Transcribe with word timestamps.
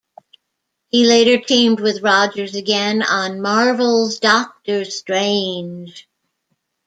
He 0.89 1.05
later 1.05 1.39
teamed 1.45 1.79
with 1.79 2.01
Rogers 2.01 2.55
again 2.55 3.03
on 3.03 3.39
Marvel's 3.39 4.17
"Doctor 4.17 4.83
Strange". 4.83 6.07